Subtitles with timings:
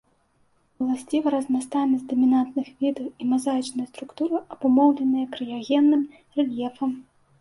[0.83, 6.03] Уласціва разнастайнасць дамінантных відаў і мазаічная структура, абумоўленая крыягенным
[6.41, 6.91] рэльефам.